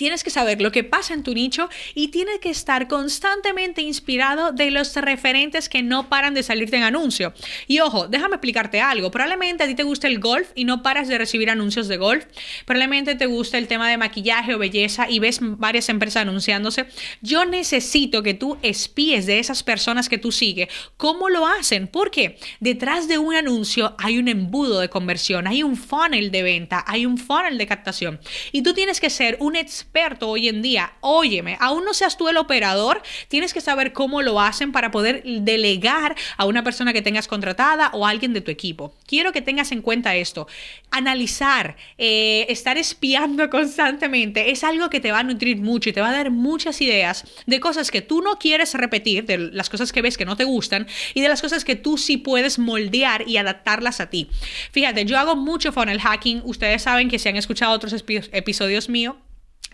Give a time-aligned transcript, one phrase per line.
[0.00, 4.50] tienes que saber lo que pasa en tu nicho y tienes que estar constantemente inspirado
[4.50, 7.34] de los referentes que no paran de salirte en anuncio.
[7.66, 9.10] Y ojo, déjame explicarte algo.
[9.10, 12.24] Probablemente a ti te gusta el golf y no paras de recibir anuncios de golf.
[12.64, 16.86] Probablemente te gusta el tema de maquillaje o belleza y ves varias empresas anunciándose.
[17.20, 21.88] Yo necesito que tú espíes de esas personas que tú sigues cómo lo hacen.
[21.88, 26.82] Porque detrás de un anuncio hay un embudo de conversión, hay un funnel de venta,
[26.86, 28.18] hay un funnel de captación.
[28.50, 29.89] Y tú tienes que ser un experto
[30.20, 34.40] hoy en día, óyeme, aún no seas tú el operador, tienes que saber cómo lo
[34.40, 38.94] hacen para poder delegar a una persona que tengas contratada o alguien de tu equipo.
[39.06, 40.46] Quiero que tengas en cuenta esto.
[40.90, 46.00] Analizar, eh, estar espiando constantemente es algo que te va a nutrir mucho y te
[46.00, 49.92] va a dar muchas ideas de cosas que tú no quieres repetir, de las cosas
[49.92, 53.28] que ves que no te gustan y de las cosas que tú sí puedes moldear
[53.28, 54.28] y adaptarlas a ti.
[54.72, 56.42] Fíjate, yo hago mucho funnel hacking.
[56.44, 57.94] Ustedes saben que si han escuchado otros
[58.32, 59.16] episodios míos,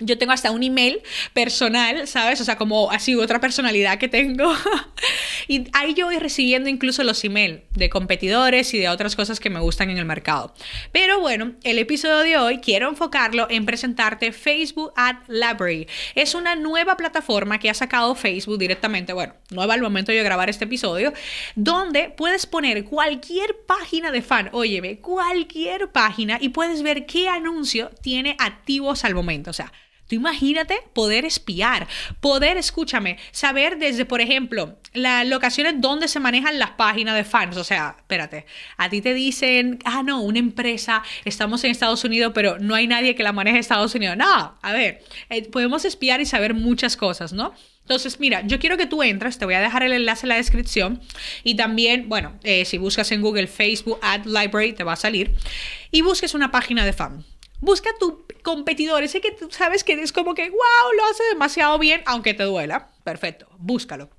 [0.01, 1.01] yo tengo hasta un email
[1.33, 2.41] personal, ¿sabes?
[2.41, 4.53] O sea, como así otra personalidad que tengo.
[5.49, 9.49] y ahí yo voy recibiendo incluso los emails de competidores y de otras cosas que
[9.49, 10.55] me gustan en el mercado.
[10.93, 15.87] Pero bueno, el episodio de hoy quiero enfocarlo en presentarte Facebook Ad Library.
[16.15, 20.51] Es una nueva plataforma que ha sacado Facebook directamente, bueno, nueva al momento de grabar
[20.51, 21.13] este episodio,
[21.55, 27.91] donde puedes poner cualquier página de fan, óyeme, cualquier página y puedes ver qué anuncio
[28.03, 29.51] tiene activos al momento.
[29.51, 29.73] O sea,
[30.09, 31.89] Tú imagínate poder espiar,
[32.21, 37.57] poder, escúchame, saber desde, por ejemplo, las locaciones donde se manejan las páginas de fans.
[37.57, 42.33] O sea, espérate, a ti te dicen, ah, no, una empresa, estamos en Estados Unidos,
[42.35, 44.17] pero no hay nadie que la maneje en Estados Unidos.
[44.17, 47.53] No, a ver, eh, podemos espiar y saber muchas cosas, ¿no?
[47.83, 50.37] Entonces, mira, yo quiero que tú entres, te voy a dejar el enlace en la
[50.37, 51.01] descripción
[51.45, 55.35] y también, bueno, eh, si buscas en Google Facebook Ad Library, te va a salir
[55.93, 57.25] y busques una página de fan.
[57.61, 61.79] Busca tu competidor, ese que tú sabes que es como que, wow, lo hace demasiado
[61.79, 62.91] bien, aunque te duela.
[63.05, 64.11] Perfecto, búscalo.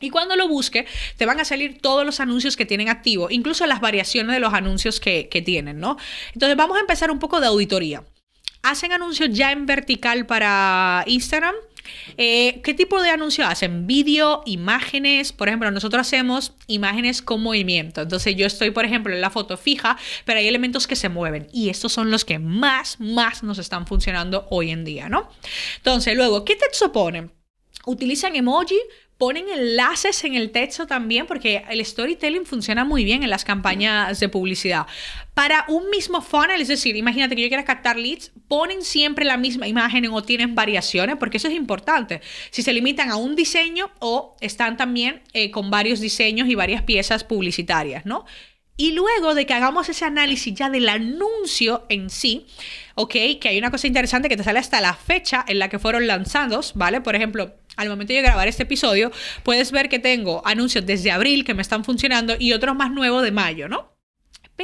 [0.00, 0.86] Y cuando lo busque,
[1.16, 4.52] te van a salir todos los anuncios que tienen activo, incluso las variaciones de los
[4.52, 5.96] anuncios que, que tienen, ¿no?
[6.34, 8.02] Entonces vamos a empezar un poco de auditoría.
[8.62, 11.54] ¿Hacen anuncios ya en vertical para Instagram?
[12.16, 13.86] Eh, ¿Qué tipo de anuncio hacen?
[13.86, 15.32] Vídeo, imágenes.
[15.32, 18.02] Por ejemplo, nosotros hacemos imágenes con movimiento.
[18.02, 21.48] Entonces yo estoy, por ejemplo, en la foto fija, pero hay elementos que se mueven.
[21.52, 25.28] Y estos son los que más, más nos están funcionando hoy en día, ¿no?
[25.78, 27.32] Entonces, luego, ¿qué texto ponen?
[27.84, 28.78] Utilizan emoji,
[29.22, 34.18] ponen enlaces en el texto también, porque el storytelling funciona muy bien en las campañas
[34.18, 34.88] de publicidad.
[35.32, 39.36] Para un mismo funnel, es decir, imagínate que yo quiera captar leads, ponen siempre la
[39.36, 42.20] misma imagen o tienen variaciones, porque eso es importante.
[42.50, 46.82] Si se limitan a un diseño o están también eh, con varios diseños y varias
[46.82, 48.24] piezas publicitarias, ¿no?
[48.76, 52.46] Y luego de que hagamos ese análisis ya del anuncio en sí,
[52.96, 55.78] ok, que hay una cosa interesante que te sale hasta la fecha en la que
[55.78, 57.00] fueron lanzados, ¿vale?
[57.00, 59.10] Por ejemplo, al momento de grabar este episodio,
[59.42, 63.22] puedes ver que tengo anuncios desde abril que me están funcionando y otros más nuevos
[63.22, 63.91] de mayo, ¿no?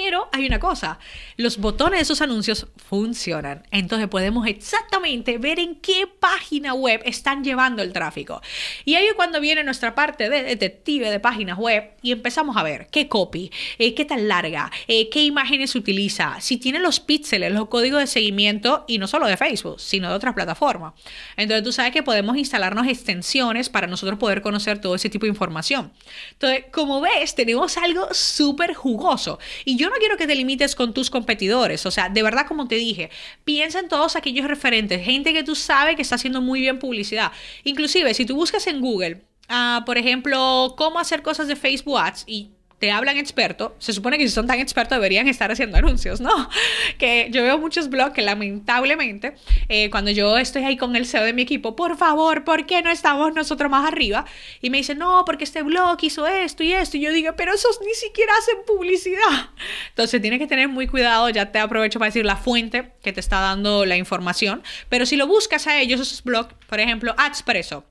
[0.00, 1.00] Pero hay una cosa,
[1.36, 3.64] los botones de esos anuncios funcionan.
[3.72, 8.40] Entonces podemos exactamente ver en qué página web están llevando el tráfico.
[8.84, 12.62] Y ahí es cuando viene nuestra parte de detective de páginas web y empezamos a
[12.62, 17.50] ver qué copy, eh, qué tan larga, eh, qué imágenes utiliza, si tiene los píxeles,
[17.50, 20.94] los códigos de seguimiento y no solo de Facebook, sino de otras plataformas.
[21.36, 25.30] Entonces tú sabes que podemos instalarnos extensiones para nosotros poder conocer todo ese tipo de
[25.30, 25.92] información.
[26.34, 29.40] Entonces, como ves, tenemos algo súper jugoso.
[29.64, 31.86] Y yo no quiero que te limites con tus competidores.
[31.86, 33.10] O sea, de verdad, como te dije,
[33.44, 37.32] piensa en todos aquellos referentes, gente que tú sabes que está haciendo muy bien publicidad.
[37.64, 42.24] Inclusive, si tú buscas en Google, ah, por ejemplo, cómo hacer cosas de Facebook Ads
[42.26, 46.20] y te hablan experto, se supone que si son tan expertos deberían estar haciendo anuncios,
[46.20, 46.30] ¿no?
[46.98, 49.34] Que yo veo muchos blogs que lamentablemente,
[49.68, 52.82] eh, cuando yo estoy ahí con el CEO de mi equipo, por favor, ¿por qué
[52.82, 54.24] no estamos nosotros más arriba?
[54.60, 56.96] Y me dicen, no, porque este blog hizo esto y esto.
[56.96, 59.50] Y yo digo, pero esos ni siquiera hacen publicidad.
[59.88, 63.20] Entonces tienes que tener muy cuidado, ya te aprovecho para decir la fuente que te
[63.20, 64.62] está dando la información.
[64.88, 67.84] Pero si lo buscas a ellos, esos blogs, por ejemplo, Adspresso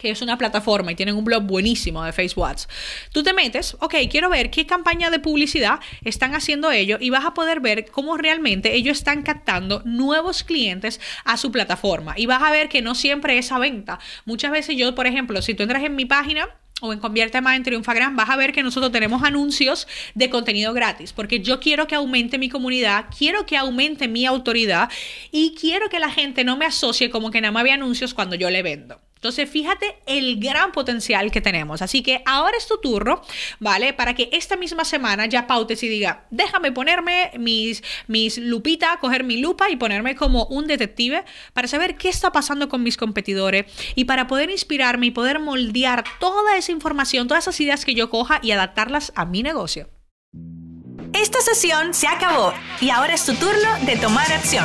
[0.00, 2.40] que es una plataforma y tienen un blog buenísimo de Facebook.
[3.12, 7.24] Tú te metes, ok, quiero ver qué campaña de publicidad están haciendo ellos y vas
[7.24, 12.14] a poder ver cómo realmente ellos están captando nuevos clientes a su plataforma.
[12.16, 13.98] Y vas a ver que no siempre es a venta.
[14.24, 16.48] Muchas veces yo, por ejemplo, si tú entras en mi página,
[16.82, 20.72] o en Convierte Más en Triunfagram, vas a ver que nosotros tenemos anuncios de contenido
[20.72, 24.90] gratis, porque yo quiero que aumente mi comunidad, quiero que aumente mi autoridad
[25.30, 28.34] y quiero que la gente no me asocie como que nada más ve anuncios cuando
[28.34, 28.98] yo le vendo.
[29.20, 31.82] Entonces, fíjate el gran potencial que tenemos.
[31.82, 33.20] Así que ahora es tu turno,
[33.58, 33.92] ¿vale?
[33.92, 39.22] Para que esta misma semana ya pautes y diga, déjame ponerme mis, mis lupitas, coger
[39.22, 41.22] mi lupa y ponerme como un detective
[41.52, 46.02] para saber qué está pasando con mis competidores y para poder inspirarme y poder moldear
[46.18, 49.90] toda esa información, todas esas ideas que yo coja y adaptarlas a mi negocio.
[51.12, 54.64] Esta sesión se acabó y ahora es tu turno de tomar acción.